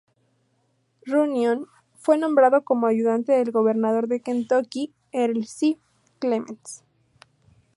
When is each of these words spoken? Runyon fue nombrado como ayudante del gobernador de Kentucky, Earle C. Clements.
Runyon 1.05 1.67
fue 1.93 2.17
nombrado 2.17 2.63
como 2.63 2.87
ayudante 2.87 3.33
del 3.33 3.51
gobernador 3.51 4.07
de 4.07 4.19
Kentucky, 4.19 4.91
Earle 5.11 5.45
C. 5.45 5.77
Clements. 6.17 6.83